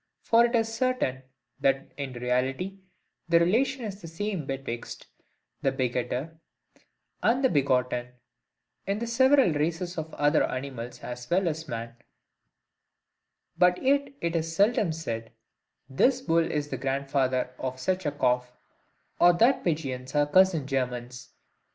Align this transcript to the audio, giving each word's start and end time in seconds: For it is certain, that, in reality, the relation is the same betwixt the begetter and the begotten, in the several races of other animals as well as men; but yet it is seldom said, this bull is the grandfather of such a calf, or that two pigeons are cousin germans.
For 0.23 0.45
it 0.45 0.55
is 0.55 0.73
certain, 0.73 1.21
that, 1.59 1.91
in 1.95 2.13
reality, 2.13 2.79
the 3.29 3.39
relation 3.39 3.85
is 3.85 4.01
the 4.01 4.07
same 4.07 4.47
betwixt 4.47 5.05
the 5.61 5.71
begetter 5.71 6.39
and 7.21 7.43
the 7.43 7.49
begotten, 7.49 8.13
in 8.87 8.97
the 8.97 9.05
several 9.05 9.51
races 9.53 9.99
of 9.99 10.11
other 10.15 10.43
animals 10.43 11.01
as 11.01 11.29
well 11.29 11.47
as 11.47 11.67
men; 11.67 11.97
but 13.59 13.79
yet 13.83 14.11
it 14.21 14.35
is 14.35 14.55
seldom 14.55 14.91
said, 14.91 15.33
this 15.87 16.19
bull 16.19 16.49
is 16.51 16.69
the 16.69 16.77
grandfather 16.77 17.51
of 17.59 17.79
such 17.79 18.03
a 18.07 18.11
calf, 18.11 18.57
or 19.19 19.33
that 19.33 19.59
two 19.59 19.63
pigeons 19.65 20.15
are 20.15 20.25
cousin 20.25 20.65
germans. 20.65 21.29